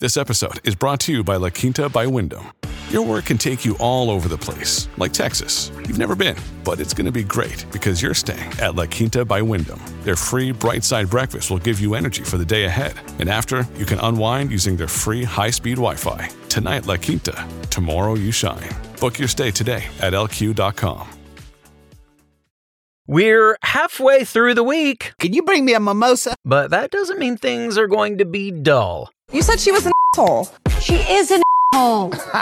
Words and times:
This 0.00 0.16
episode 0.16 0.64
is 0.64 0.76
brought 0.76 1.00
to 1.00 1.12
you 1.12 1.24
by 1.24 1.36
La 1.36 1.50
Quinta 1.50 1.88
by 1.88 2.06
Wyndham. 2.06 2.52
Your 2.90 3.04
work 3.04 3.24
can 3.26 3.36
take 3.36 3.64
you 3.64 3.76
all 3.80 4.10
over 4.10 4.28
the 4.28 4.38
place, 4.38 4.88
like 4.96 5.12
Texas. 5.12 5.72
You've 5.88 5.98
never 5.98 6.14
been, 6.14 6.36
but 6.64 6.78
it's 6.80 6.94
going 6.94 7.06
to 7.06 7.12
be 7.12 7.24
great 7.24 7.66
because 7.72 8.00
you're 8.00 8.14
staying 8.14 8.52
at 8.60 8.76
La 8.76 8.86
Quinta 8.86 9.24
by 9.24 9.42
Wyndham. 9.42 9.80
Their 10.04 10.14
free 10.14 10.52
bright 10.52 10.84
side 10.84 11.10
breakfast 11.10 11.50
will 11.50 11.58
give 11.58 11.80
you 11.80 11.94
energy 11.96 12.22
for 12.22 12.38
the 12.38 12.44
day 12.44 12.64
ahead. 12.64 12.94
And 13.18 13.28
after, 13.28 13.66
you 13.76 13.84
can 13.84 13.98
unwind 13.98 14.52
using 14.52 14.76
their 14.76 14.86
free 14.88 15.24
high 15.24 15.50
speed 15.50 15.76
Wi 15.76 15.96
Fi. 15.96 16.30
Tonight, 16.48 16.86
La 16.86 16.96
Quinta. 16.96 17.46
Tomorrow, 17.68 18.14
you 18.14 18.30
shine. 18.30 18.70
Book 19.00 19.18
your 19.18 19.28
stay 19.28 19.50
today 19.50 19.84
at 20.00 20.12
lq.com. 20.12 21.08
We're 23.08 23.58
halfway 23.64 24.24
through 24.24 24.54
the 24.54 24.62
week, 24.62 25.12
Can 25.18 25.32
you 25.32 25.42
bring 25.42 25.64
me 25.64 25.74
a 25.74 25.80
mimosa? 25.80 26.36
but 26.44 26.70
that 26.70 26.90
doesn't 26.92 27.18
mean 27.18 27.36
things 27.36 27.76
are 27.76 27.86
going 27.88 28.18
to 28.18 28.24
be 28.24 28.50
dull. 28.52 29.10
You 29.30 29.42
said 29.42 29.60
she 29.60 29.72
was 29.72 29.84
an 29.84 29.92
asshole. 30.14 30.48
She 30.80 30.94
is 30.94 31.30
an 31.30 31.42
asshole. 31.74 32.14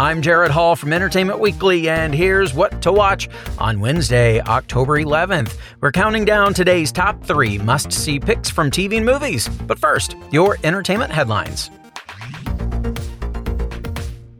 I'm 0.00 0.22
Gerrad 0.22 0.50
Hall 0.50 0.74
from 0.74 0.92
Entertainment 0.92 1.38
Weekly, 1.38 1.88
and 1.88 2.12
here's 2.12 2.52
what 2.52 2.82
to 2.82 2.90
watch 2.90 3.28
on 3.58 3.78
Wednesday, 3.78 4.40
October 4.40 5.00
11th. 5.00 5.56
We're 5.80 5.92
counting 5.92 6.24
down 6.24 6.52
today's 6.52 6.90
top 6.90 7.24
three 7.24 7.58
must 7.58 7.92
see 7.92 8.18
picks 8.18 8.50
from 8.50 8.72
TV 8.72 8.96
and 8.96 9.06
movies. 9.06 9.48
But 9.48 9.78
first, 9.78 10.16
your 10.32 10.56
entertainment 10.64 11.12
headlines. 11.12 11.70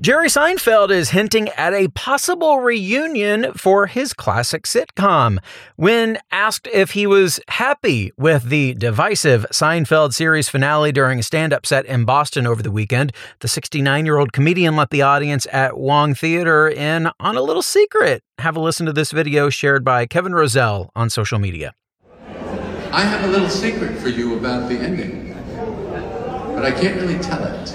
Jerry 0.01 0.29
Seinfeld 0.29 0.91
is 0.91 1.11
hinting 1.11 1.49
at 1.51 1.75
a 1.75 1.89
possible 1.89 2.61
reunion 2.61 3.53
for 3.55 3.89
his 3.89 4.13
classic 4.13 4.63
sitcom. 4.63 5.41
When 5.75 6.19
asked 6.31 6.69
if 6.73 6.93
he 6.93 7.05
was 7.05 7.41
happy 7.49 8.13
with 8.17 8.45
the 8.45 8.75
divisive 8.75 9.45
Seinfeld 9.53 10.15
series 10.15 10.49
finale 10.49 10.93
during 10.93 11.19
a 11.19 11.23
stand 11.25 11.53
up 11.53 11.67
set 11.67 11.85
in 11.87 12.05
Boston 12.05 12.47
over 12.47 12.63
the 12.63 12.71
weekend, 12.71 13.13
the 13.41 13.49
69 13.49 14.07
year 14.07 14.19
old 14.19 14.33
comedian 14.33 14.77
let 14.77 14.91
the 14.91 15.03
audience 15.03 15.49
at 15.53 15.77
Wang 15.77 16.15
Theater 16.15 16.69
in 16.69 17.11
on 17.19 17.37
a 17.37 17.43
little 17.43 17.63
secret. 17.63 18.23
Have 18.39 18.57
a 18.57 18.61
listen 18.61 18.87
to 18.87 18.93
this 18.93 19.11
video 19.11 19.51
shared 19.51 19.85
by 19.85 20.07
Kevin 20.07 20.33
Roselle 20.33 20.93
on 20.95 21.11
social 21.11 21.41
media. 21.41 21.75
I 22.93 23.03
have 23.03 23.29
a 23.29 23.33
little 23.33 23.51
secret 23.51 23.99
for 23.99 24.11
you 24.11 24.39
about 24.39 24.69
the 24.69 24.77
ending, 24.77 25.35
but 26.55 26.65
I 26.65 26.71
can't 26.71 27.01
really 27.01 27.19
tell 27.19 27.43
it. 27.43 27.75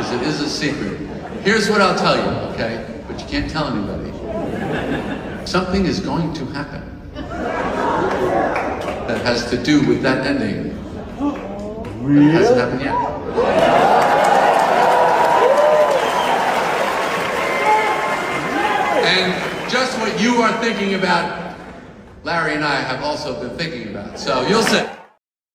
Because 0.00 0.12
it 0.12 0.22
is 0.22 0.39
a 0.39 0.39
secret. 0.50 0.98
Here's 1.42 1.70
what 1.70 1.80
I'll 1.80 1.96
tell 1.96 2.16
you, 2.16 2.30
okay? 2.52 3.02
But 3.06 3.20
you 3.20 3.26
can't 3.26 3.50
tell 3.50 3.68
anybody. 3.68 4.10
Something 5.46 5.86
is 5.86 6.00
going 6.00 6.34
to 6.34 6.44
happen 6.46 6.82
that 9.08 9.24
has 9.24 9.48
to 9.50 9.62
do 9.62 9.86
with 9.88 10.02
that 10.02 10.26
ending. 10.26 10.76
But 11.18 12.10
it 12.10 12.30
hasn't 12.30 12.58
happened 12.58 12.80
yet. 12.80 12.94
And 19.06 19.70
just 19.70 19.98
what 19.98 20.20
you 20.20 20.42
are 20.42 20.52
thinking 20.60 20.94
about, 20.94 21.56
Larry 22.22 22.54
and 22.54 22.64
I 22.64 22.80
have 22.80 23.02
also 23.02 23.40
been 23.40 23.56
thinking 23.56 23.88
about. 23.88 24.18
So 24.18 24.46
you'll 24.46 24.62
see. 24.62 24.84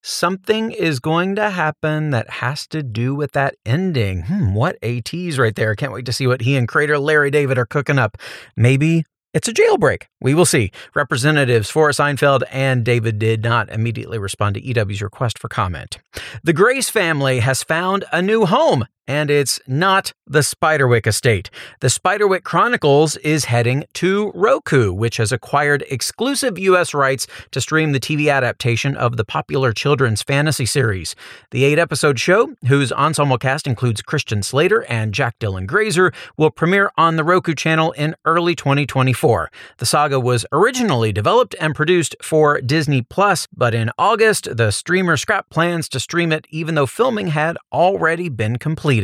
Something 0.08 0.70
is 0.70 1.00
going 1.00 1.36
to 1.36 1.50
happen 1.50 2.12
that 2.12 2.30
has 2.30 2.68
to 2.68 2.84
do 2.84 3.16
with 3.16 3.32
that 3.32 3.56
ending. 3.66 4.22
Hmm, 4.22 4.54
what 4.54 4.78
a 4.84 5.02
tease 5.02 5.40
right 5.40 5.56
there. 5.56 5.74
Can't 5.74 5.92
wait 5.92 6.06
to 6.06 6.14
see 6.14 6.28
what 6.28 6.42
he 6.42 6.56
and 6.58 6.68
creator 6.68 7.00
Larry 7.00 7.32
David 7.32 7.58
are 7.58 7.66
cooking 7.66 7.98
up. 7.98 8.16
Maybe 8.56 9.04
it's 9.34 9.48
a 9.48 9.54
jailbreak. 9.54 10.04
We 10.22 10.36
will 10.36 10.46
see. 10.46 10.72
Representatives 10.94 11.72
for 11.72 11.90
Seinfeld 11.90 12.44
and 12.52 12.86
David 12.86 13.18
did 13.18 13.44
not 13.44 13.68
immediately 13.70 14.20
respond 14.20 14.54
to 14.54 14.64
EW's 14.64 15.02
request 15.02 15.40
for 15.40 15.50
comment. 15.50 15.98
The 16.44 16.54
Grace 16.54 16.92
family 16.92 17.40
has 17.40 17.64
found 17.64 18.06
a 18.12 18.22
new 18.22 18.46
home, 18.46 18.86
and 19.08 19.30
it's 19.30 19.60
not 19.68 20.14
the 20.26 20.40
Spiderwick 20.40 21.06
estate. 21.06 21.50
The 21.82 21.88
Spiderwick 21.88 22.44
Chronicles 22.44 23.18
is 23.18 23.46
heading 23.46 23.86
to 23.94 24.32
Roku, 24.34 24.92
which 24.92 25.18
has 25.18 25.32
acquired 25.32 25.84
exclusive 25.90 26.58
U.S. 26.58 26.94
rights 26.94 27.28
to 27.52 27.62
stream 27.62 27.92
the 27.92 28.00
TV 28.00 28.32
adaptation 28.32 28.96
of 28.98 29.18
the 29.18 29.26
popular 29.26 29.72
children's 29.74 30.24
fantasy 30.24 30.66
series. 30.66 31.16
The 31.52 31.64
eight 31.64 31.78
episode 31.78 32.20
show, 32.20 32.56
whose 32.68 32.92
ensemble 32.92 33.38
cast 33.38 33.68
includes 33.68 34.02
Christian 34.02 34.42
Slater 34.42 34.84
and 34.86 35.14
Jack 35.14 35.38
Dylan 35.40 35.68
Grazer, 35.68 36.12
will 36.38 36.52
premiere 36.52 36.92
on 36.98 37.16
the 37.16 37.24
Roku 37.24 37.54
channel 37.54 37.92
in 37.92 38.16
early 38.26 38.56
2024. 38.56 39.52
The 39.78 39.86
saga 39.86 40.20
was 40.20 40.46
originally 40.52 41.12
developed 41.12 41.56
and 41.60 41.76
produced 41.76 42.16
for 42.22 42.60
Disney 42.62 43.04
Plus, 43.04 43.48
but 43.56 43.76
in 43.76 43.92
August, 43.98 44.58
the 44.58 44.72
streamer 44.72 45.18
scrapped 45.18 45.52
plans 45.52 45.88
to 45.90 46.00
stream 46.00 46.32
it 46.32 46.48
even 46.50 46.74
though 46.76 46.88
filming 46.88 47.28
had 47.28 47.58
already 47.72 48.30
been 48.30 48.58
completed. 48.58 48.95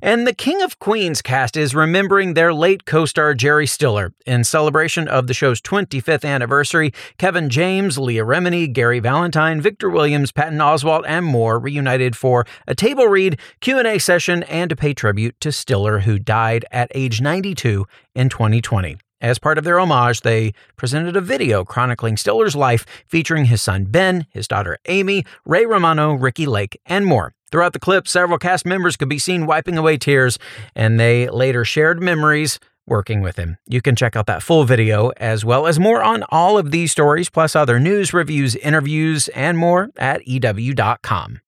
And 0.00 0.26
the 0.26 0.34
King 0.34 0.62
of 0.62 0.78
Queens 0.78 1.22
cast 1.22 1.56
is 1.56 1.74
remembering 1.74 2.34
their 2.34 2.52
late 2.52 2.84
co 2.84 3.06
star 3.06 3.34
Jerry 3.34 3.66
Stiller. 3.66 4.12
In 4.26 4.44
celebration 4.44 5.08
of 5.08 5.26
the 5.26 5.34
show's 5.34 5.60
25th 5.60 6.24
anniversary, 6.24 6.92
Kevin 7.18 7.48
James, 7.48 7.98
Leah 7.98 8.24
Remini, 8.24 8.72
Gary 8.72 9.00
Valentine, 9.00 9.60
Victor 9.60 9.88
Williams, 9.88 10.32
Patton 10.32 10.58
Oswalt, 10.58 11.04
and 11.06 11.24
more 11.24 11.58
reunited 11.58 12.16
for 12.16 12.46
a 12.66 12.74
table 12.74 13.06
read, 13.06 13.38
Q&A 13.60 13.98
session, 13.98 14.42
and 14.44 14.70
to 14.70 14.76
pay 14.76 14.94
tribute 14.94 15.40
to 15.40 15.52
Stiller, 15.52 16.00
who 16.00 16.18
died 16.18 16.64
at 16.70 16.90
age 16.94 17.20
92 17.20 17.86
in 18.14 18.28
2020. 18.28 18.96
As 19.22 19.38
part 19.38 19.56
of 19.56 19.62
their 19.62 19.78
homage, 19.78 20.22
they 20.22 20.52
presented 20.76 21.16
a 21.16 21.20
video 21.20 21.64
chronicling 21.64 22.16
Stiller's 22.16 22.56
life 22.56 22.84
featuring 23.06 23.44
his 23.44 23.62
son 23.62 23.84
Ben, 23.84 24.26
his 24.30 24.48
daughter 24.48 24.78
Amy, 24.86 25.24
Ray 25.44 25.64
Romano, 25.64 26.12
Ricki 26.12 26.44
Lake, 26.44 26.80
and 26.86 27.06
more. 27.06 27.32
Throughout 27.52 27.74
the 27.74 27.78
clip, 27.78 28.08
several 28.08 28.38
cast 28.38 28.64
members 28.64 28.96
could 28.96 29.10
be 29.10 29.18
seen 29.18 29.44
wiping 29.44 29.76
away 29.76 29.98
tears, 29.98 30.38
and 30.74 30.98
they 30.98 31.28
later 31.28 31.66
shared 31.66 32.02
memories 32.02 32.58
working 32.86 33.20
with 33.20 33.36
him. 33.36 33.58
You 33.66 33.82
can 33.82 33.94
check 33.94 34.16
out 34.16 34.24
that 34.26 34.42
full 34.42 34.64
video 34.64 35.10
as 35.18 35.44
well 35.44 35.66
as 35.66 35.78
more 35.78 36.02
on 36.02 36.24
all 36.30 36.56
of 36.56 36.70
these 36.70 36.90
stories, 36.92 37.28
plus 37.28 37.54
other 37.54 37.78
news, 37.78 38.14
reviews, 38.14 38.56
interviews, 38.56 39.28
and 39.28 39.58
more 39.58 39.90
at 39.98 40.26
EW.com. 40.26 41.40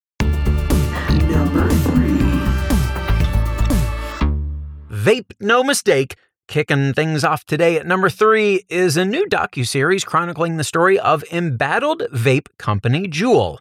Vape 4.91 5.32
No 5.41 5.65
Mistake. 5.65 6.16
Kicking 6.47 6.92
things 6.92 7.25
off 7.25 7.47
today 7.47 7.78
at 7.78 7.86
number 7.86 8.10
three 8.10 8.65
is 8.69 8.98
a 8.98 9.04
new 9.06 9.26
docu-series 9.26 10.04
chronicling 10.04 10.59
the 10.59 10.65
story 10.65 10.98
of 10.98 11.25
embattled 11.32 12.03
vape 12.12 12.48
company 12.59 13.09
Juul. 13.09 13.60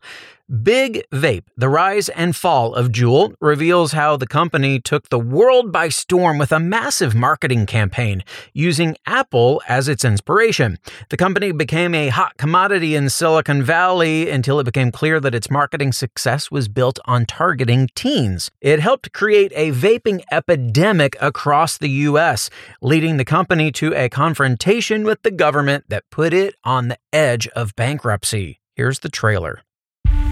Big 0.61 1.03
Vape, 1.11 1.45
The 1.57 1.67
Rise 1.67 2.09
and 2.09 2.35
Fall 2.35 2.75
of 2.75 2.89
Juul, 2.89 3.33
reveals 3.41 3.93
how 3.93 4.17
the 4.17 4.27
company 4.27 4.79
took 4.79 5.09
the 5.09 5.17
world 5.17 5.71
by 5.71 5.89
storm 5.89 6.37
with 6.37 6.51
a 6.51 6.59
massive 6.59 7.15
marketing 7.15 7.65
campaign 7.65 8.23
using 8.53 8.95
Apple 9.07 9.63
as 9.67 9.87
its 9.87 10.05
inspiration. 10.05 10.77
The 11.09 11.17
company 11.17 11.53
became 11.53 11.95
a 11.95 12.09
hot 12.09 12.37
commodity 12.37 12.93
in 12.93 13.09
Silicon 13.09 13.63
Valley 13.63 14.29
until 14.29 14.59
it 14.59 14.65
became 14.65 14.91
clear 14.91 15.19
that 15.21 15.33
its 15.33 15.49
marketing 15.49 15.91
success 15.91 16.51
was 16.51 16.67
built 16.67 16.99
on 17.05 17.25
targeting 17.25 17.89
teens. 17.95 18.51
It 18.61 18.79
helped 18.79 19.11
create 19.11 19.53
a 19.55 19.71
vaping 19.71 20.21
epidemic 20.31 21.15
across 21.19 21.79
the 21.79 21.89
US, 21.89 22.51
leading 22.79 23.17
the 23.17 23.25
company 23.25 23.71
to 23.71 23.95
a 23.95 24.07
confrontation 24.07 25.03
with 25.03 25.23
the 25.23 25.31
government 25.31 25.85
that 25.87 26.11
put 26.11 26.31
it 26.31 26.53
on 26.63 26.89
the 26.89 26.99
edge 27.11 27.47
of 27.55 27.75
bankruptcy. 27.75 28.59
Here's 28.75 28.99
the 28.99 29.09
trailer. 29.09 29.63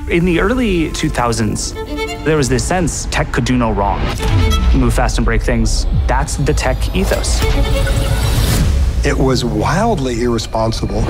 In 0.10 0.26
the 0.26 0.40
early 0.42 0.90
2000s, 0.90 2.26
there 2.26 2.36
was 2.36 2.50
this 2.50 2.68
sense 2.68 3.06
tech 3.12 3.32
could 3.32 3.46
do 3.46 3.58
no 3.58 3.72
wrong. 3.72 4.00
Move 4.76 4.94
fast 4.94 5.18
and 5.18 5.26
break 5.26 5.42
things. 5.42 5.86
That's 6.08 6.38
the 6.38 6.54
tech 6.54 6.96
ethos. 6.96 7.40
It 9.06 9.18
was 9.18 9.46
wildly 9.46 10.24
irresponsible. 10.24 11.02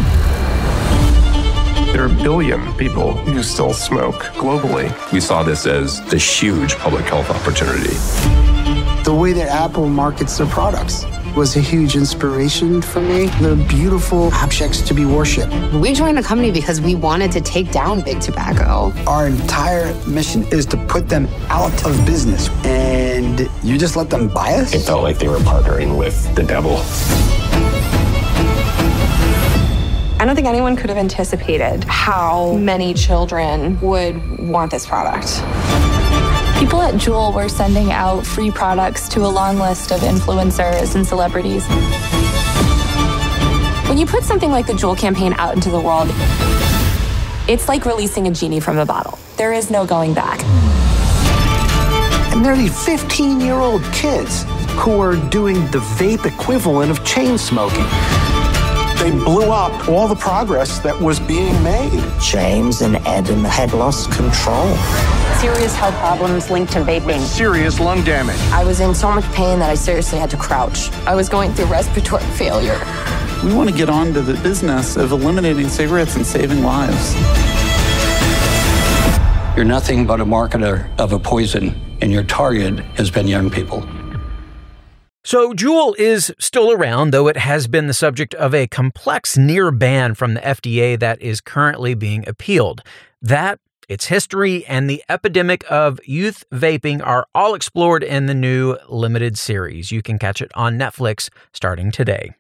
There 1.92 2.04
are 2.04 2.12
a 2.12 2.24
billion 2.24 2.74
people 2.74 3.14
who 3.14 3.42
still 3.44 3.74
smoke 3.74 4.24
globally. 4.36 4.92
We 5.12 5.20
saw 5.20 5.42
this 5.42 5.66
as 5.66 6.00
a 6.14 6.18
huge 6.18 6.76
public 6.76 7.06
health 7.06 7.30
opportunity. 7.30 7.96
The 9.04 9.14
way 9.14 9.34
that 9.34 9.48
Apple 9.50 9.88
markets 9.88 10.38
their 10.38 10.48
products 10.48 11.06
was 11.36 11.56
a 11.56 11.60
huge 11.60 11.96
inspiration 11.96 12.82
for 12.82 13.02
me. 13.02 13.28
They're 13.40 13.56
beautiful 13.56 14.34
objects 14.34 14.82
to 14.82 14.94
be 14.94 15.06
worshipped. 15.06 15.54
We 15.74 15.94
joined 15.94 16.18
the 16.18 16.24
company 16.24 16.52
because 16.52 16.82
we 16.82 16.96
wanted 16.96 17.32
to 17.34 17.42
take 17.42 17.72
down 17.72 18.02
big 18.02 18.20
tobacco. 18.20 18.92
Our 19.08 19.28
entire 19.28 19.94
mission 20.06 20.44
is 20.52 20.66
to 20.68 20.78
put 20.88 21.08
them 21.08 21.28
out 21.50 21.86
of 21.86 22.06
business. 22.06 22.50
And 22.66 23.50
you 23.64 23.78
just 23.78 23.96
let 23.96 24.10
them 24.10 24.28
buy 24.28 24.54
us? 24.54 24.74
It 24.74 24.82
felt 24.82 25.04
like 25.04 25.20
they 25.20 25.30
were 25.30 25.38
partnering 25.38 25.98
with 25.98 26.34
the 26.36 26.44
devil. 26.44 26.78
I 30.20 30.26
don't 30.26 30.36
think 30.36 30.48
anyone 30.48 30.76
could 30.76 30.90
have 30.90 31.00
anticipated 31.00 31.84
how 31.86 32.54
many 32.54 32.94
children 32.94 33.80
would 33.82 34.50
want 34.50 34.70
this 34.70 34.86
product. 34.86 35.42
People 36.72 36.84
at 36.84 36.94
Juul 36.94 37.36
were 37.36 37.50
sending 37.50 37.92
out 37.92 38.26
free 38.26 38.50
products 38.50 39.10
to 39.10 39.26
a 39.26 39.28
long 39.28 39.58
list 39.58 39.92
of 39.92 40.00
influencers 40.00 40.96
and 40.96 41.06
celebrities. 41.06 41.66
When 43.90 43.98
you 43.98 44.06
put 44.06 44.24
something 44.24 44.52
like 44.52 44.68
the 44.68 44.72
Juul 44.72 44.98
campaign 44.98 45.34
out 45.34 45.54
into 45.54 45.70
the 45.70 45.82
world, 45.82 46.08
It's 47.50 47.68
like 47.68 47.86
releasing 47.86 48.26
a 48.28 48.32
genie 48.32 48.62
from 48.62 48.78
a 48.78 48.86
bottle. 48.86 49.20
There 49.36 49.52
is 49.52 49.70
no 49.70 49.86
going 49.86 50.14
back. 50.14 50.42
And 52.32 52.46
there 52.46 52.54
are 52.54 52.58
these 52.58 52.86
15 52.86 53.42
year 53.42 53.56
old 53.56 53.84
kids 53.92 54.46
who 54.80 55.02
are 55.02 55.18
doing 55.30 55.56
the 55.72 55.80
vape 56.00 56.26
equivalent 56.26 56.90
of 56.90 57.04
chain 57.04 57.38
smoking. 57.38 57.84
They 59.02 59.10
blew 59.10 59.50
up 59.50 59.90
all 59.90 60.08
the 60.08 60.16
progress 60.16 60.78
that 60.82 61.02
was 61.02 61.20
being 61.20 61.64
made. 61.64 62.04
James 62.22 62.82
and 62.82 62.98
Adam 62.98 63.44
had 63.44 63.74
lost 63.74 64.12
control. 64.12 64.76
Serious 65.40 65.74
health 65.74 65.96
problems 65.96 66.52
linked 66.52 66.74
to 66.74 66.82
vaping. 66.82 67.08
With 67.08 67.26
serious 67.26 67.80
lung 67.80 68.04
damage. 68.04 68.40
I 68.52 68.64
was 68.64 68.80
in 68.80 68.94
so 68.94 69.12
much 69.12 69.24
pain 69.32 69.58
that 69.58 69.72
I 69.72 69.74
seriously 69.74 70.20
had 70.20 70.30
to 70.30 70.38
crouch. 70.38 70.92
I 71.08 71.16
was 71.16 71.30
going 71.30 71.52
through 71.54 71.66
respiratory 71.66 72.22
failure. 72.36 72.80
We 73.44 73.56
want 73.56 73.72
to 73.72 73.76
get 73.76 73.90
on 73.90 74.14
to 74.14 74.22
the 74.22 74.36
business 74.44 74.98
of 74.98 75.12
eliminating 75.12 75.68
cigarettes 75.68 76.16
and 76.16 76.24
saving 76.24 76.62
lives. 76.62 77.16
You're 79.56 79.66
nothing 79.66 80.06
but 80.06 80.22
a 80.22 80.26
marketer 80.26 80.96
of 81.00 81.12
a 81.12 81.18
poison, 81.18 81.76
and 82.02 82.12
your 82.12 82.24
target 82.24 82.78
has 82.98 83.10
been 83.10 83.28
young 83.28 83.50
people. 83.50 83.84
So, 85.24 85.54
Juul 85.54 85.96
is 86.00 86.34
still 86.40 86.72
around, 86.72 87.12
though 87.12 87.28
it 87.28 87.38
has 87.38 87.68
been 87.68 87.86
the 87.86 87.94
subject 87.94 88.34
of 88.34 88.56
a 88.56 88.66
complex 88.66 89.38
near 89.38 89.70
ban 89.70 90.16
from 90.16 90.34
the 90.34 90.40
FDA 90.40 91.00
that 91.00 91.22
is 91.22 91.42
currently 91.42 91.94
being 91.94 92.28
appealed. 92.28 92.82
That, 93.22 93.60
its 93.88 94.06
history, 94.06 94.66
and 94.66 94.90
the 94.90 95.04
epidemic 95.10 95.64
of 95.70 96.00
youth 96.06 96.44
vaping 96.52 97.06
are 97.06 97.28
all 97.36 97.54
explored 97.54 98.04
in 98.04 98.26
the 98.26 98.34
new 98.34 98.78
limited 98.90 99.38
series. 99.38 99.92
You 99.92 100.02
can 100.02 100.18
catch 100.18 100.42
it 100.42 100.52
on 100.56 100.80
Netflix 100.80 101.30
starting 101.54 101.92
today. 101.92 102.32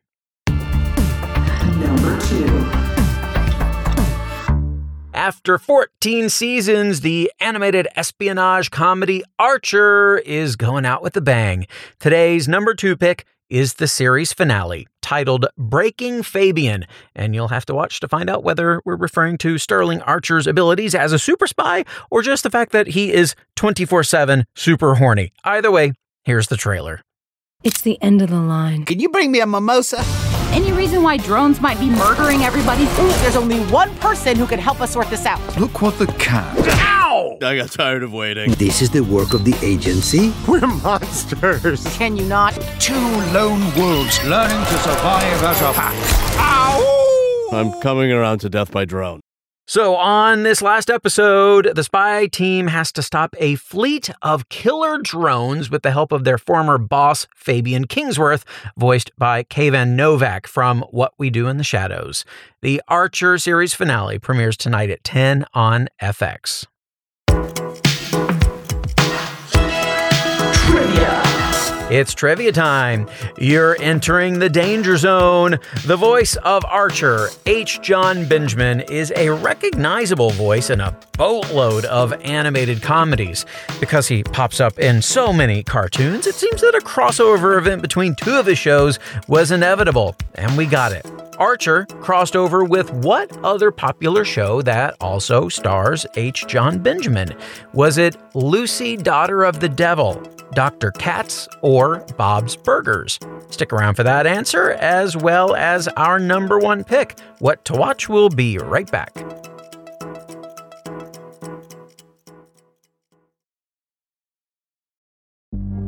Number 1.77 2.19
two. 2.21 2.90
After 5.21 5.59
14 5.59 6.29
seasons, 6.29 7.01
the 7.01 7.31
animated 7.39 7.87
espionage 7.95 8.71
comedy 8.71 9.21
Archer 9.37 10.17
is 10.17 10.55
going 10.55 10.83
out 10.83 11.03
with 11.03 11.15
a 11.15 11.21
bang. 11.21 11.67
Today's 11.99 12.47
number 12.47 12.73
two 12.73 12.97
pick 12.97 13.25
is 13.47 13.75
the 13.75 13.87
series 13.87 14.33
finale, 14.33 14.87
titled 14.99 15.45
Breaking 15.59 16.23
Fabian, 16.23 16.87
and 17.15 17.35
you'll 17.35 17.49
have 17.49 17.67
to 17.67 17.75
watch 17.75 17.99
to 17.99 18.07
find 18.07 18.31
out 18.31 18.43
whether 18.43 18.81
we're 18.83 18.95
referring 18.95 19.37
to 19.37 19.59
Sterling 19.59 20.01
Archer's 20.01 20.47
abilities 20.47 20.95
as 20.95 21.13
a 21.13 21.19
super 21.19 21.45
spy 21.45 21.85
or 22.09 22.23
just 22.23 22.41
the 22.41 22.49
fact 22.49 22.71
that 22.71 22.87
he 22.87 23.13
is 23.13 23.35
24 23.57 24.03
7 24.03 24.45
super 24.55 24.95
horny. 24.95 25.33
Either 25.43 25.69
way, 25.69 25.93
here's 26.23 26.47
the 26.47 26.57
trailer. 26.57 26.99
It's 27.63 27.81
the 27.81 28.01
end 28.01 28.23
of 28.23 28.31
the 28.31 28.41
line. 28.41 28.85
Can 28.85 28.99
you 28.99 29.09
bring 29.09 29.31
me 29.31 29.39
a 29.39 29.45
mimosa? 29.45 30.03
Any 30.53 30.71
reason 30.73 31.01
why 31.01 31.15
drones 31.17 31.61
might 31.61 31.79
be 31.79 31.89
murdering 31.89 32.41
everybody? 32.41 32.83
Ooh, 32.83 33.11
There's 33.21 33.37
only 33.37 33.59
one 33.71 33.93
person 33.95 34.35
who 34.35 34.45
can 34.45 34.59
help 34.59 34.81
us 34.81 34.91
sort 34.91 35.09
this 35.09 35.25
out. 35.25 35.39
Look 35.57 35.81
what 35.81 35.97
the 35.97 36.07
cat. 36.07 36.57
Ow! 36.59 37.37
I 37.41 37.55
got 37.55 37.71
tired 37.71 38.03
of 38.03 38.11
waiting. 38.13 38.51
This 38.51 38.81
is 38.81 38.89
the 38.89 38.99
work 39.01 39.33
of 39.33 39.45
the 39.45 39.55
agency. 39.65 40.33
We're 40.47 40.67
monsters. 40.67 41.85
Can 41.95 42.17
you 42.17 42.25
not? 42.25 42.53
Two 42.79 42.93
lone 43.33 43.61
wolves 43.77 44.21
learning 44.25 44.59
to 44.65 44.77
survive 44.79 45.41
as 45.43 45.61
a 45.61 45.71
pack. 45.73 45.95
Ow! 46.37 47.49
I'm 47.53 47.71
coming 47.81 48.11
around 48.11 48.39
to 48.39 48.49
death 48.49 48.71
by 48.71 48.83
drone. 48.85 49.20
So, 49.71 49.95
on 49.95 50.43
this 50.43 50.61
last 50.61 50.89
episode, 50.89 51.71
the 51.75 51.85
spy 51.85 52.27
team 52.27 52.67
has 52.67 52.91
to 52.91 53.01
stop 53.01 53.33
a 53.39 53.55
fleet 53.55 54.09
of 54.21 54.49
killer 54.49 54.97
drones 54.97 55.71
with 55.71 55.81
the 55.81 55.91
help 55.91 56.11
of 56.11 56.25
their 56.25 56.37
former 56.37 56.77
boss, 56.77 57.25
Fabian 57.37 57.87
Kingsworth, 57.87 58.43
voiced 58.77 59.11
by 59.17 59.43
Kayvan 59.43 59.91
Novak 59.91 60.45
from 60.45 60.81
What 60.91 61.13
We 61.17 61.29
Do 61.29 61.47
in 61.47 61.55
the 61.55 61.63
Shadows. 61.63 62.25
The 62.61 62.81
Archer 62.89 63.37
series 63.37 63.73
finale 63.73 64.19
premieres 64.19 64.57
tonight 64.57 64.89
at 64.89 65.05
10 65.05 65.45
on 65.53 65.87
FX. 66.01 66.65
Trivia. 70.67 71.20
It's 71.91 72.13
trivia 72.13 72.53
time. 72.53 73.09
You're 73.37 73.75
entering 73.81 74.39
the 74.39 74.47
danger 74.47 74.95
zone. 74.95 75.59
The 75.85 75.97
voice 75.97 76.37
of 76.37 76.63
Archer, 76.63 77.27
H. 77.45 77.81
Jon 77.81 78.25
Benjamin, 78.29 78.79
is 78.79 79.11
a 79.17 79.29
recognizable 79.29 80.29
voice 80.29 80.69
in 80.69 80.79
a 80.79 80.97
boatload 81.17 81.83
of 81.83 82.13
animated 82.23 82.81
comedies. 82.81 83.45
Because 83.81 84.07
he 84.07 84.23
pops 84.23 84.61
up 84.61 84.79
in 84.79 85.01
so 85.01 85.33
many 85.33 85.63
cartoons, 85.63 86.27
it 86.27 86.35
seems 86.35 86.61
that 86.61 86.75
a 86.75 86.85
crossover 86.85 87.57
event 87.57 87.81
between 87.81 88.15
two 88.15 88.37
of 88.37 88.45
his 88.45 88.57
shows 88.57 88.97
was 89.27 89.51
inevitable, 89.51 90.15
and 90.35 90.57
we 90.57 90.67
got 90.67 90.93
it. 90.93 91.05
Archer 91.37 91.87
crossed 91.99 92.37
over 92.37 92.63
with 92.63 92.89
what 92.93 93.35
other 93.43 93.69
popular 93.69 94.23
show 94.23 94.61
that 94.61 94.95
also 95.01 95.49
stars 95.49 96.05
H. 96.15 96.47
Jon 96.47 96.79
Benjamin? 96.79 97.35
Was 97.73 97.97
it 97.97 98.15
Lucy, 98.33 98.95
Daughter 98.95 99.43
of 99.43 99.59
the 99.59 99.67
Devil, 99.67 100.21
Dr. 100.53 100.91
Katz, 100.91 101.47
or 101.61 102.05
Bob's 102.17 102.55
Burgers? 102.55 103.19
Stick 103.49 103.71
around 103.73 103.95
for 103.95 104.03
that 104.03 104.27
answer, 104.27 104.71
as 104.71 105.15
well 105.15 105.55
as 105.55 105.87
our 105.89 106.19
number 106.19 106.59
one 106.59 106.83
pick. 106.83 107.19
What 107.39 107.63
to 107.65 107.73
watch 107.73 108.09
will 108.09 108.29
be 108.29 108.57
right 108.57 108.89
back. 108.89 109.13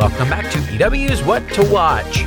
Welcome 0.00 0.30
back 0.30 0.50
to 0.52 0.58
EW's 0.58 1.22
What 1.22 1.46
to 1.50 1.62
Watch. 1.70 2.24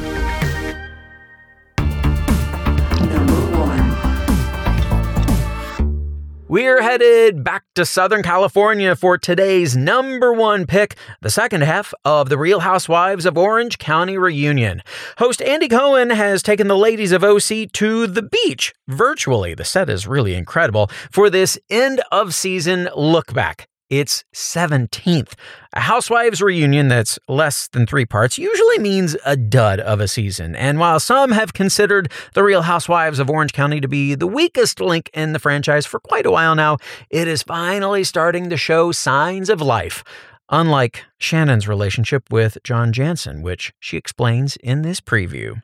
We're 6.48 6.84
headed 6.84 7.44
back 7.44 7.64
to 7.74 7.84
Southern 7.84 8.22
California 8.22 8.96
for 8.96 9.18
today's 9.18 9.76
number 9.76 10.32
one 10.32 10.68
pick, 10.68 10.96
the 11.22 11.32
second 11.32 11.64
half 11.64 11.96
of 12.06 12.30
the 12.30 12.38
Real 12.38 12.60
Housewives 12.60 13.26
of 13.26 13.40
Orange 13.40 13.80
County 13.80 14.20
reunion. 14.20 14.84
Host 15.18 15.42
Andy 15.42 15.68
Cohen 15.68 16.12
has 16.12 16.44
taken 16.44 16.68
the 16.68 16.78
ladies 16.78 17.12
of 17.12 17.24
OC 17.24 17.72
to 17.74 18.06
the 18.06 18.22
beach 18.22 18.72
virtually. 18.88 19.56
The 19.56 19.66
set 19.66 19.90
is 19.90 20.06
really 20.06 20.36
incredible 20.36 20.92
for 21.12 21.32
this 21.32 21.58
end 21.72 22.04
of 22.12 22.36
season 22.36 22.88
look 22.96 23.34
back. 23.34 23.68
It's 23.96 24.24
17th. 24.34 25.34
A 25.74 25.82
Housewives 25.82 26.42
reunion 26.42 26.88
that's 26.88 27.20
less 27.28 27.68
than 27.68 27.86
three 27.86 28.08
parts 28.08 28.40
usually 28.40 28.80
means 28.80 29.16
a 29.24 29.38
dud 29.38 29.80
of 29.80 30.00
a 30.00 30.08
season. 30.08 30.56
And 30.56 30.80
while 30.80 31.00
some 31.00 31.32
have 31.32 31.54
considered 31.54 32.12
The 32.34 32.42
Real 32.42 32.64
Housewives 32.64 33.20
of 33.20 33.30
Orange 33.30 33.54
County 33.54 33.80
to 33.82 33.88
be 33.88 34.16
the 34.16 34.26
weakest 34.26 34.80
link 34.80 35.12
in 35.14 35.34
the 35.34 35.38
franchise 35.38 35.86
for 35.86 36.00
quite 36.00 36.26
a 36.26 36.32
while 36.32 36.56
now, 36.56 36.78
it 37.12 37.28
is 37.28 37.44
finally 37.44 38.04
starting 38.04 38.50
to 38.50 38.58
show 38.58 38.92
signs 38.92 39.48
of 39.48 39.62
life. 39.62 40.04
Unlike 40.50 41.06
Shannon's 41.20 41.68
relationship 41.68 42.32
with 42.32 42.58
John 42.64 42.94
Janssen, 42.94 43.44
which 43.44 43.74
she 43.80 43.96
explains 43.96 44.56
in 44.56 44.82
this 44.82 45.02
preview. 45.02 45.62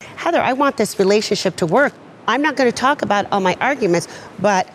Heather, 0.00 0.40
I 0.40 0.54
want 0.54 0.78
this 0.78 0.98
relationship 0.98 1.56
to 1.56 1.66
work. 1.66 1.92
I'm 2.26 2.40
not 2.40 2.56
going 2.56 2.72
to 2.72 2.76
talk 2.76 3.02
about 3.02 3.30
all 3.30 3.40
my 3.40 3.54
arguments, 3.60 4.08
but 4.38 4.66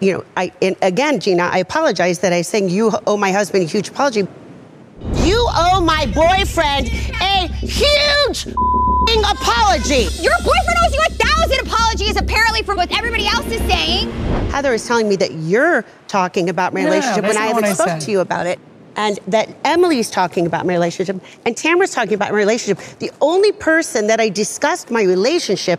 you 0.00 0.12
know, 0.12 0.24
I 0.36 0.52
and 0.62 0.76
again, 0.82 1.20
Gina, 1.20 1.44
I 1.44 1.58
apologize 1.58 2.18
that 2.20 2.32
I 2.32 2.42
saying 2.42 2.70
you 2.70 2.92
owe 3.06 3.16
my 3.16 3.32
husband 3.32 3.64
a 3.64 3.66
huge 3.66 3.88
apology. 3.88 4.26
You 5.14 5.46
owe 5.54 5.80
my 5.80 6.06
boyfriend 6.06 6.88
a 7.20 7.46
huge 7.64 8.46
apology. 9.24 10.08
Your 10.22 10.34
boyfriend 10.38 10.78
owes 10.84 10.94
you 10.94 11.00
a 11.06 11.10
thousand 11.14 11.66
apologies, 11.66 12.16
apparently, 12.16 12.62
for 12.62 12.74
what 12.74 12.90
everybody 12.96 13.26
else 13.26 13.46
is 13.46 13.60
saying. 13.70 14.10
Heather 14.50 14.74
is 14.74 14.86
telling 14.86 15.08
me 15.08 15.16
that 15.16 15.32
you're 15.32 15.84
talking 16.08 16.48
about 16.48 16.72
my 16.74 16.80
No, 16.82 16.86
relationship 16.86 17.22
that's 17.22 17.34
when 17.34 17.42
I 17.42 17.46
not 17.52 17.54
haven't 17.54 17.70
I 17.70 17.72
spoke 17.74 17.88
said. 17.88 18.00
to 18.02 18.10
you 18.10 18.20
about 18.20 18.46
it. 18.46 18.58
And 18.96 19.18
that 19.28 19.48
Emily's 19.64 20.10
talking 20.10 20.46
about 20.46 20.66
my 20.66 20.72
relationship 20.72 21.20
and 21.46 21.56
Tamara's 21.56 21.92
talking 21.92 22.14
about 22.14 22.32
my 22.32 22.36
relationship. 22.36 22.84
The 22.98 23.12
only 23.20 23.52
person 23.52 24.08
that 24.08 24.18
I 24.20 24.28
discussed 24.28 24.90
my 24.90 25.02
relationship 25.02 25.78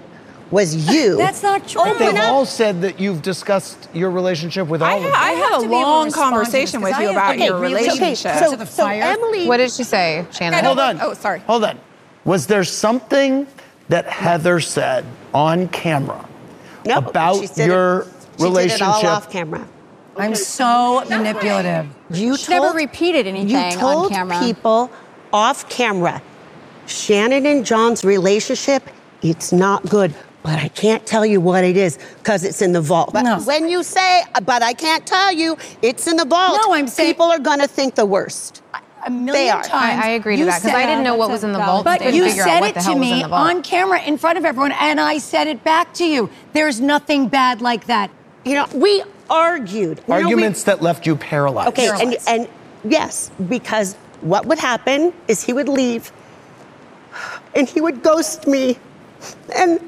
was 0.52 0.76
you. 0.94 1.18
That's 1.18 1.44
not 1.44 1.68
true. 1.68 1.82
Open 1.82 1.98
They've 1.98 2.16
up. 2.16 2.30
all 2.30 2.46
said 2.46 2.82
that 2.82 3.00
you've 3.00 3.22
discussed 3.22 3.90
your 3.94 4.12
relationship 4.12 4.68
with 4.68 4.82
all 4.82 4.98
of 4.98 5.04
them. 5.04 5.12
I 5.16 5.32
had 5.32 5.60
a 5.62 5.68
long 5.68 6.12
conversation 6.12 6.82
with 6.82 6.98
you 7.00 7.10
about 7.12 7.36
Okay, 7.36 7.46
your 7.46 7.56
okay, 7.56 7.74
relationship. 7.74 8.36
so- 8.40 8.64
so 8.66 8.88
Emily- 8.88 9.48
What 9.48 9.58
did 9.58 9.72
she 9.72 9.84
say, 9.84 10.26
Shannon? 10.32 10.64
Hold 10.66 10.80
on. 10.80 11.00
Oh, 11.02 11.14
sorry. 11.14 11.42
Hold 11.48 11.64
on. 11.66 11.80
Was 12.26 12.48
there 12.48 12.64
something 12.64 13.48
that 13.90 14.06
Heather 14.08 14.60
said 14.60 15.06
on 15.34 15.68
camera 15.70 16.26
No, 16.86 16.98
about 16.98 17.36
she 17.36 17.48
did 17.48 17.60
it- 17.60 17.66
your 17.68 18.06
she 18.38 18.44
relationship. 18.44 18.80
Did 18.80 19.04
it 19.04 19.06
all 19.08 19.16
off 19.16 19.30
camera. 19.32 19.68
I'm 20.18 20.36
so 20.36 21.04
manipulative. 21.10 21.88
You 22.10 22.36
She 22.36 22.52
never 22.52 22.76
repeated 22.76 23.26
anything 23.26 23.50
you 23.72 23.78
told 23.78 24.06
on 24.08 24.10
camera. 24.12 24.40
people 24.40 24.92
off 25.32 25.70
camera, 25.70 26.22
Shannon 26.88 27.46
and 27.46 27.66
John's 27.66 28.04
relationship, 28.04 28.84
it's 29.22 29.52
not 29.54 29.86
good. 29.90 30.14
But 30.42 30.60
I 30.60 30.70
can't 30.70 31.06
tell 31.06 31.26
you 31.26 31.42
what 31.42 31.64
it 31.64 31.76
is 31.76 31.98
because 32.18 32.44
it's 32.44 32.62
in 32.62 32.72
the 32.72 32.82
vault. 32.82 33.12
But 33.14 33.24
No. 33.24 33.40
when 33.40 33.68
you 33.70 33.84
say, 33.84 34.24
uh, 34.36 34.40
but 34.42 34.64
I 34.64 34.74
can't 34.74 35.06
tell 35.06 35.32
you, 35.32 35.58
it's 35.82 36.08
in 36.08 36.16
the 36.16 36.26
vault. 36.26 36.60
No, 36.66 36.74
I'm 36.74 36.88
saying- 36.88 37.10
people 37.12 37.26
are 37.26 37.40
going 37.40 37.60
to 37.60 37.68
think 37.68 37.96
the 37.96 38.06
worst. 38.06 38.62
A 39.06 39.10
million 39.10 39.34
They 39.34 39.50
are. 39.50 39.64
times. 39.64 40.02
I- 40.04 40.08
I 40.08 40.10
agree 40.12 40.36
to 40.38 40.46
that 40.46 40.62
because 40.62 40.76
I 40.76 40.86
didn't 40.86 41.04
know 41.04 41.16
what 41.16 41.30
was 41.30 41.44
in 41.44 41.54
the 41.54 41.60
vault. 41.60 41.84
But 41.86 42.14
you 42.14 42.30
said 42.30 42.64
it 42.64 42.74
to 42.76 42.82
hell 42.82 42.96
was 42.96 42.96
in 42.96 43.00
me 43.00 43.24
on 43.24 43.62
camera 43.62 44.02
in 44.02 44.18
front 44.18 44.38
of 44.38 44.44
everyone, 44.46 44.74
and 44.74 45.00
I 45.00 45.18
said 45.20 45.48
it 45.48 45.64
back 45.64 45.94
to 45.96 46.06
you. 46.06 46.30
There's 46.54 46.82
nothing 46.82 47.28
bad 47.28 47.62
like 47.62 47.88
that. 47.88 48.10
You 48.44 48.56
know, 48.56 48.66
we 48.74 49.04
argued. 49.30 50.00
You 50.00 50.14
know, 50.14 50.18
we- 50.18 50.24
Arguments 50.24 50.64
that 50.64 50.82
left 50.82 51.06
you 51.06 51.16
paralyzed. 51.16 51.70
Okay, 51.70 51.88
and, 51.88 52.18
and 52.28 52.48
yes, 52.84 53.32
because 53.48 53.96
what 54.22 54.46
would 54.48 54.60
happen 54.60 55.14
is 55.30 55.44
he 55.44 55.54
would 55.54 55.70
leave 55.70 56.12
and 57.56 57.68
he 57.70 57.80
would 57.80 58.04
ghost 58.04 58.48
me 58.48 58.78
and 59.56 59.80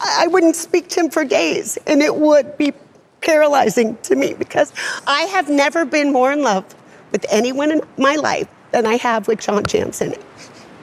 I 0.00 0.26
wouldn't 0.26 0.56
speak 0.56 0.88
to 0.88 1.00
him 1.00 1.10
for 1.10 1.24
days 1.24 1.78
and 1.86 2.02
it 2.02 2.14
would 2.16 2.56
be 2.58 2.72
paralyzing 3.20 3.96
to 4.02 4.14
me 4.14 4.34
because 4.34 4.72
I 5.06 5.22
have 5.22 5.48
never 5.48 5.84
been 5.84 6.12
more 6.12 6.32
in 6.32 6.42
love 6.42 6.74
with 7.12 7.24
anyone 7.28 7.70
in 7.70 7.80
my 7.98 8.16
life 8.16 8.48
than 8.72 8.86
I 8.86 8.96
have 8.96 9.28
with 9.28 9.40
John 9.40 9.64
Janssen. 9.64 10.14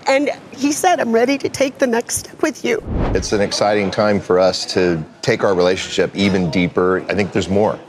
And 0.07 0.29
he 0.51 0.71
said, 0.71 0.99
I'm 0.99 1.13
ready 1.13 1.37
to 1.37 1.47
take 1.47 1.77
the 1.77 1.87
next 1.87 2.15
step 2.17 2.41
with 2.41 2.65
you. 2.65 2.83
It's 3.13 3.31
an 3.31 3.41
exciting 3.41 3.89
time 3.89 4.19
for 4.19 4.39
us 4.39 4.65
to 4.73 5.03
take 5.21 5.43
our 5.43 5.53
relationship 5.53 6.13
even 6.15 6.49
deeper. 6.49 7.01
I 7.09 7.15
think 7.15 7.31
there's 7.31 7.49
more. 7.49 7.79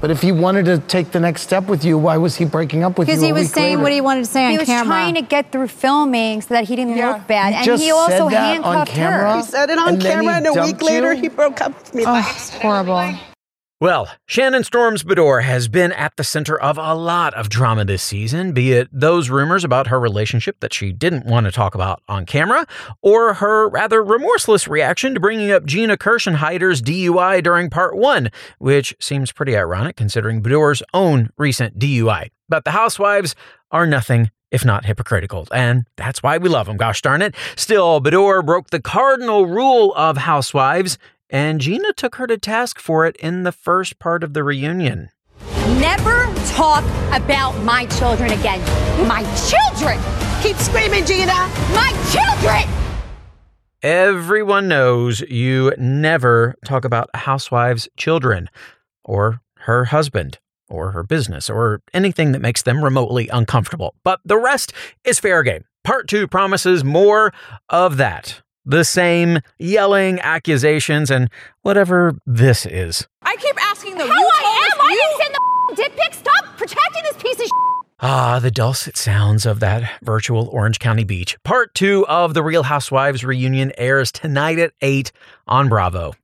But 0.00 0.10
if 0.10 0.20
he 0.20 0.32
wanted 0.32 0.66
to 0.66 0.78
take 0.78 1.12
the 1.12 1.20
next 1.20 1.42
step 1.42 1.66
with 1.66 1.82
you, 1.82 1.96
why 1.96 2.18
was 2.18 2.36
he 2.36 2.44
breaking 2.44 2.84
up 2.84 2.98
with 2.98 3.08
you? 3.08 3.14
Because 3.14 3.24
he 3.24 3.32
was 3.32 3.44
week 3.44 3.54
saying 3.54 3.76
later? 3.76 3.82
what 3.84 3.92
he 3.92 4.00
wanted 4.02 4.24
to 4.26 4.30
say 4.30 4.50
He 4.50 4.58
on 4.58 4.66
camera. 4.66 4.84
He 4.84 4.88
was 4.88 4.96
trying 4.96 5.14
to 5.14 5.22
get 5.22 5.50
through 5.50 5.68
filming 5.68 6.42
so 6.42 6.52
that 6.52 6.64
he 6.64 6.76
didn't 6.76 6.96
look 6.96 7.26
bad. 7.26 7.54
He 7.54 7.56
and 7.56 7.64
just 7.64 7.82
he 7.82 7.90
also 7.90 8.28
said 8.28 8.32
that 8.32 8.60
on 8.64 8.74
handcuffed 8.74 8.92
camera? 8.92 9.30
her. 9.32 9.36
He 9.38 9.42
said 9.44 9.70
it 9.70 9.78
on 9.78 9.88
And 9.88 10.02
then 10.02 10.12
camera, 10.12 10.34
and 10.34 10.46
a 10.46 10.52
week 10.52 10.60
dumped 10.62 10.82
later, 10.82 11.14
he 11.14 11.28
broke 11.28 11.60
up 11.62 11.78
with 11.78 11.94
me. 11.94 12.04
Oh, 12.06 12.18
it's 12.18 12.50
horrible. 12.50 13.14
Well, 13.84 14.08
Shannon 14.24 14.64
Storms 14.64 15.04
Beador 15.04 15.42
has 15.42 15.68
been 15.68 15.92
at 15.92 16.16
the 16.16 16.24
center 16.24 16.58
of 16.58 16.78
a 16.78 16.94
lot 16.94 17.34
of 17.34 17.50
drama 17.50 17.84
this 17.84 18.02
season, 18.02 18.52
be 18.52 18.72
it 18.72 18.88
those 18.90 19.28
rumors 19.28 19.62
about 19.62 19.88
her 19.88 20.00
relationship 20.00 20.60
that 20.60 20.72
she 20.72 20.90
didn't 20.90 21.26
want 21.26 21.44
to 21.44 21.52
talk 21.52 21.74
about 21.74 22.02
on 22.08 22.24
camera, 22.24 22.66
or 23.02 23.34
her 23.34 23.68
rather 23.68 24.02
remorseless 24.02 24.66
reaction 24.66 25.12
to 25.12 25.20
bringing 25.20 25.50
up 25.50 25.66
Gina 25.66 25.98
Kirschenheiter's 25.98 26.80
DUI 26.80 27.42
during 27.42 27.68
part 27.68 27.94
one, 27.94 28.30
which 28.56 28.96
seems 29.00 29.32
pretty 29.32 29.54
ironic 29.54 29.96
considering 29.96 30.42
Beador's 30.42 30.82
own 30.94 31.28
recent 31.36 31.78
DUI. 31.78 32.30
But 32.48 32.64
the 32.64 32.70
housewives 32.70 33.34
are 33.70 33.86
nothing 33.86 34.30
if 34.54 34.64
not 34.64 34.84
hypocritical. 34.84 35.48
And 35.52 35.84
that's 35.96 36.22
why 36.22 36.38
we 36.38 36.48
love 36.48 36.66
them, 36.68 36.76
gosh 36.76 37.02
darn 37.02 37.22
it. 37.22 37.34
Still, 37.56 38.00
Beador 38.00 38.46
broke 38.46 38.70
the 38.70 38.80
cardinal 38.80 39.46
rule 39.46 39.92
of 39.96 40.16
housewives, 40.16 40.96
and 41.34 41.60
Gina 41.60 41.92
took 41.92 42.14
her 42.14 42.28
to 42.28 42.38
task 42.38 42.78
for 42.78 43.06
it 43.06 43.16
in 43.16 43.42
the 43.42 43.50
first 43.50 43.98
part 43.98 44.22
of 44.22 44.34
the 44.34 44.44
reunion. 44.44 45.10
Never 45.80 46.32
talk 46.52 46.84
about 47.12 47.58
my 47.64 47.86
children 47.86 48.30
again. 48.30 48.60
My 49.08 49.24
children! 49.48 49.98
Keep 50.44 50.56
screaming, 50.58 51.04
Gina. 51.04 51.34
My 51.74 51.90
children! 52.12 52.72
Everyone 53.82 54.68
knows 54.68 55.22
you 55.22 55.72
never 55.76 56.54
talk 56.64 56.84
about 56.84 57.10
a 57.14 57.18
housewife's 57.18 57.88
children 57.96 58.48
or 59.04 59.40
her 59.62 59.86
husband 59.86 60.38
or 60.68 60.92
her 60.92 61.02
business 61.02 61.50
or 61.50 61.82
anything 61.92 62.30
that 62.30 62.42
makes 62.42 62.62
them 62.62 62.84
remotely 62.84 63.26
uncomfortable. 63.26 63.96
But 64.04 64.20
the 64.24 64.38
rest 64.38 64.72
is 65.02 65.18
fair 65.18 65.42
game. 65.42 65.64
Part 65.82 66.06
two 66.06 66.28
promises 66.28 66.84
more 66.84 67.32
of 67.68 67.96
that. 67.96 68.43
The 68.66 68.84
same 68.84 69.40
yelling, 69.58 70.20
accusations, 70.20 71.10
and 71.10 71.28
whatever 71.62 72.14
this 72.26 72.64
is. 72.64 73.06
I 73.22 73.36
keep 73.36 73.56
asking 73.70 73.98
them. 73.98 74.08
How 74.08 74.14
you 74.14 74.30
I 74.32 74.68
am? 74.72 74.80
I 74.80 74.90
you- 74.92 75.00
didn't 75.00 75.22
send 75.22 75.34
the 75.68 75.74
dick 75.82 75.96
pic. 75.96 76.14
Stop 76.14 76.56
protecting 76.56 77.02
this 77.04 77.22
piece 77.22 77.40
of 77.40 77.50
Ah, 78.00 78.38
the 78.38 78.50
dulcet 78.50 78.96
sounds 78.96 79.46
of 79.46 79.60
that 79.60 79.90
virtual 80.02 80.48
Orange 80.48 80.78
County 80.78 81.04
beach. 81.04 81.36
Part 81.44 81.74
two 81.74 82.06
of 82.06 82.34
The 82.34 82.42
Real 82.42 82.64
Housewives 82.64 83.24
reunion 83.24 83.72
airs 83.78 84.10
tonight 84.10 84.58
at 84.58 84.72
8 84.80 85.12
on 85.46 85.68
Bravo. 85.68 86.14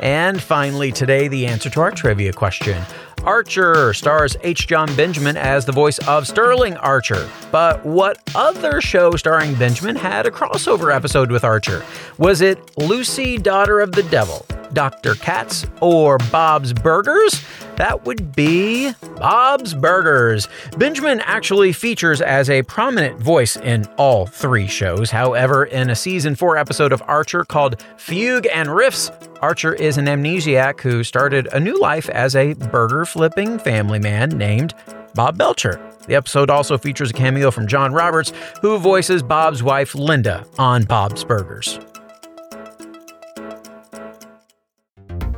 And 0.00 0.42
finally, 0.42 0.92
today, 0.92 1.28
the 1.28 1.46
answer 1.46 1.70
to 1.70 1.80
our 1.80 1.90
trivia 1.90 2.32
question. 2.34 2.82
Archer 3.24 3.94
stars 3.94 4.36
H. 4.42 4.66
Jon 4.66 4.94
Benjamin 4.96 5.36
as 5.38 5.64
the 5.64 5.72
voice 5.72 5.98
of 6.06 6.26
Sterling 6.26 6.76
Archer. 6.76 7.28
But 7.50 7.84
what 7.84 8.18
other 8.34 8.82
show 8.82 9.12
starring 9.16 9.54
Benjamin 9.54 9.96
had 9.96 10.26
a 10.26 10.30
crossover 10.30 10.94
episode 10.94 11.30
with 11.30 11.42
Archer? 11.42 11.82
Was 12.18 12.42
it 12.42 12.76
Lucy, 12.76 13.38
Daughter 13.38 13.80
of 13.80 13.92
the 13.92 14.02
Devil, 14.04 14.44
Dr. 14.74 15.14
Katz, 15.14 15.66
or 15.80 16.18
Bob's 16.30 16.74
Burgers? 16.74 17.42
That 17.76 18.04
would 18.04 18.36
be 18.36 18.92
Bob's 19.16 19.72
Burgers. 19.74 20.46
Benjamin 20.76 21.20
actually 21.20 21.72
features 21.72 22.20
as 22.20 22.50
a 22.50 22.62
prominent 22.62 23.18
voice 23.18 23.56
in 23.56 23.86
all 23.96 24.26
three 24.26 24.66
shows. 24.66 25.10
However, 25.10 25.64
in 25.64 25.88
a 25.90 25.96
season 25.96 26.34
four 26.34 26.56
episode 26.56 26.92
of 26.92 27.02
Archer 27.06 27.44
called 27.44 27.82
Fugue 27.96 28.46
and 28.52 28.68
Riffs, 28.68 29.10
Archer 29.44 29.74
is 29.74 29.98
an 29.98 30.06
amnesiac 30.06 30.80
who 30.80 31.04
started 31.04 31.48
a 31.52 31.60
new 31.60 31.78
life 31.78 32.08
as 32.08 32.34
a 32.34 32.54
burger 32.54 33.04
flipping 33.04 33.58
family 33.58 33.98
man 33.98 34.30
named 34.30 34.72
Bob 35.14 35.36
Belcher. 35.36 35.78
The 36.06 36.14
episode 36.14 36.48
also 36.48 36.78
features 36.78 37.10
a 37.10 37.12
cameo 37.12 37.50
from 37.50 37.66
John 37.66 37.92
Roberts, 37.92 38.32
who 38.62 38.78
voices 38.78 39.22
Bob's 39.22 39.62
wife 39.62 39.94
Linda 39.94 40.46
on 40.58 40.84
Bob's 40.84 41.24
Burgers. 41.24 41.78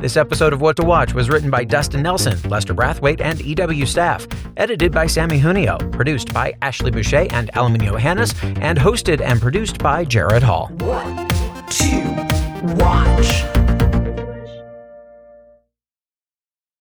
This 0.00 0.16
episode 0.16 0.52
of 0.52 0.60
What 0.60 0.76
to 0.76 0.84
Watch 0.84 1.12
was 1.12 1.28
written 1.28 1.50
by 1.50 1.64
Dustin 1.64 2.02
Nelson, 2.02 2.38
Lester 2.48 2.72
Brathwaite, 2.72 3.20
and 3.20 3.40
EW 3.40 3.84
staff. 3.84 4.28
Edited 4.56 4.92
by 4.92 5.06
Samee 5.06 5.40
Junio. 5.40 5.76
Produced 5.90 6.32
by 6.32 6.54
Ashley 6.62 6.92
Boucher 6.92 7.26
and 7.32 7.50
Alamin 7.54 7.80
Yohannes. 7.80 8.32
And 8.62 8.78
hosted 8.78 9.20
and 9.20 9.40
produced 9.40 9.78
by 9.78 10.04
Gerrad 10.04 10.42
Hall. 10.42 10.68
To 11.68 12.74
watch. 12.76 13.67